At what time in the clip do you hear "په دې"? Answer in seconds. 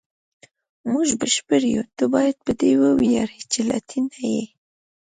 2.45-2.71